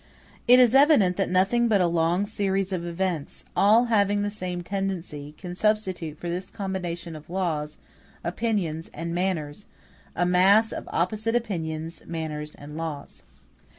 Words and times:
It 0.47 0.59
is 0.59 0.73
evident 0.73 1.15
that 1.17 1.29
nothing 1.29 1.67
but 1.67 1.79
a 1.79 1.85
long 1.85 2.25
series 2.25 2.73
of 2.73 2.83
events, 2.83 3.45
all 3.55 3.85
having 3.85 4.23
the 4.23 4.31
same 4.31 4.63
tendency, 4.63 5.35
can 5.37 5.53
substitute 5.53 6.17
for 6.17 6.27
this 6.27 6.49
combination 6.49 7.15
of 7.15 7.29
laws, 7.29 7.77
opinions, 8.23 8.89
and 8.95 9.13
manners, 9.13 9.67
a 10.15 10.25
mass 10.25 10.71
of 10.71 10.89
opposite 10.91 11.35
opinions, 11.35 12.01
manners, 12.07 12.55
and 12.55 12.75
laws. 12.75 13.25